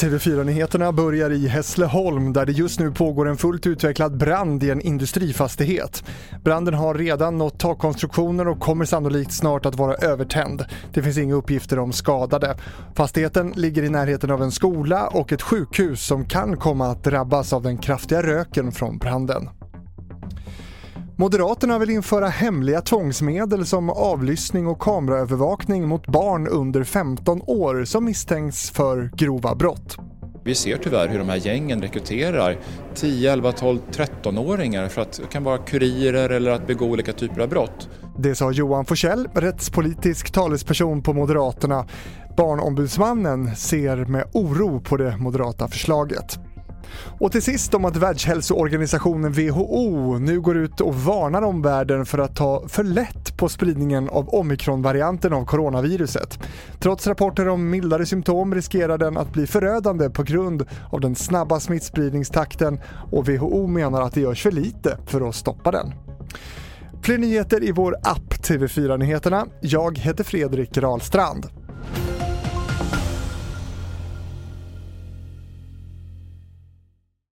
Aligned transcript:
TV4-nyheterna 0.00 0.92
börjar 0.92 1.30
i 1.30 1.48
Hässleholm 1.48 2.32
där 2.32 2.46
det 2.46 2.52
just 2.52 2.80
nu 2.80 2.92
pågår 2.92 3.28
en 3.28 3.36
fullt 3.36 3.66
utvecklad 3.66 4.16
brand 4.16 4.62
i 4.62 4.70
en 4.70 4.80
industrifastighet. 4.80 6.04
Branden 6.44 6.74
har 6.74 6.94
redan 6.94 7.38
nått 7.38 7.58
takkonstruktioner 7.58 8.48
och 8.48 8.60
kommer 8.60 8.84
sannolikt 8.84 9.32
snart 9.32 9.66
att 9.66 9.74
vara 9.74 9.94
övertänd. 9.94 10.64
Det 10.92 11.02
finns 11.02 11.18
inga 11.18 11.34
uppgifter 11.34 11.78
om 11.78 11.92
skadade. 11.92 12.56
Fastigheten 12.94 13.52
ligger 13.56 13.82
i 13.82 13.88
närheten 13.88 14.30
av 14.30 14.42
en 14.42 14.52
skola 14.52 15.08
och 15.08 15.32
ett 15.32 15.42
sjukhus 15.42 16.06
som 16.06 16.24
kan 16.24 16.56
komma 16.56 16.86
att 16.86 17.04
drabbas 17.04 17.52
av 17.52 17.62
den 17.62 17.78
kraftiga 17.78 18.22
röken 18.22 18.72
från 18.72 18.98
branden. 18.98 19.48
Moderaterna 21.20 21.78
vill 21.78 21.90
införa 21.90 22.28
hemliga 22.28 22.80
tvångsmedel 22.80 23.66
som 23.66 23.90
avlyssning 23.90 24.66
och 24.66 24.80
kameraövervakning 24.80 25.88
mot 25.88 26.06
barn 26.06 26.48
under 26.48 26.84
15 26.84 27.42
år 27.46 27.84
som 27.84 28.04
misstänks 28.04 28.70
för 28.70 29.10
grova 29.16 29.54
brott. 29.54 29.96
Vi 30.44 30.54
ser 30.54 30.76
tyvärr 30.76 31.08
hur 31.08 31.18
de 31.18 31.28
här 31.28 31.36
gängen 31.36 31.82
rekryterar 31.82 32.58
10, 32.94 33.32
11, 33.32 33.52
12, 33.52 33.78
13-åringar 33.92 34.88
för 34.88 35.02
att 35.02 35.12
det 35.12 35.26
kan 35.32 35.44
vara 35.44 35.58
kurirer 35.58 36.30
eller 36.30 36.50
att 36.50 36.66
begå 36.66 36.86
olika 36.86 37.12
typer 37.12 37.40
av 37.40 37.48
brott. 37.48 37.88
Det 38.18 38.34
sa 38.34 38.52
Johan 38.52 38.84
Forsell, 38.84 39.28
rättspolitisk 39.34 40.30
talesperson 40.30 41.02
på 41.02 41.12
Moderaterna. 41.12 41.86
Barnombudsmannen 42.36 43.56
ser 43.56 43.96
med 44.04 44.24
oro 44.32 44.80
på 44.80 44.96
det 44.96 45.16
moderata 45.16 45.68
förslaget. 45.68 46.38
Och 47.18 47.32
till 47.32 47.42
sist 47.42 47.74
om 47.74 47.84
att 47.84 47.96
Världshälsoorganisationen 47.96 49.32
WHO 49.32 50.18
nu 50.18 50.40
går 50.40 50.56
ut 50.56 50.80
och 50.80 50.94
varnar 50.94 51.42
omvärlden 51.42 52.06
för 52.06 52.18
att 52.18 52.36
ta 52.36 52.68
för 52.68 52.84
lätt 52.84 53.36
på 53.36 53.48
spridningen 53.48 54.08
av 54.08 54.28
omikronvarianten 54.28 55.32
av 55.32 55.44
coronaviruset. 55.44 56.38
Trots 56.78 57.06
rapporter 57.06 57.48
om 57.48 57.70
mildare 57.70 58.06
symptom 58.06 58.54
riskerar 58.54 58.98
den 58.98 59.16
att 59.16 59.32
bli 59.32 59.46
förödande 59.46 60.10
på 60.10 60.22
grund 60.22 60.66
av 60.90 61.00
den 61.00 61.14
snabba 61.14 61.60
smittspridningstakten 61.60 62.80
och 63.10 63.28
WHO 63.28 63.66
menar 63.66 64.02
att 64.02 64.14
det 64.14 64.20
görs 64.20 64.42
för 64.42 64.50
lite 64.50 64.98
för 65.06 65.28
att 65.28 65.34
stoppa 65.34 65.70
den. 65.70 65.92
Fler 67.02 67.18
nyheter 67.18 67.64
i 67.64 67.72
vår 67.72 67.96
app 68.02 68.34
TV4 68.34 68.98
Nyheterna. 68.98 69.46
Jag 69.60 69.98
heter 69.98 70.24
Fredrik 70.24 70.78
Rahlstrand. 70.78 71.59